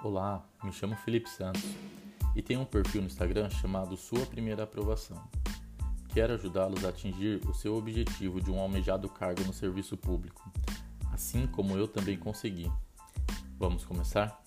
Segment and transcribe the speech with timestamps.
[0.00, 1.74] Olá, me chamo Felipe Santos
[2.36, 5.20] e tenho um perfil no Instagram chamado Sua Primeira Aprovação.
[6.10, 10.48] Quero ajudá-los a atingir o seu objetivo de um almejado cargo no serviço público,
[11.12, 12.70] assim como eu também consegui.
[13.58, 14.40] Vamos começar?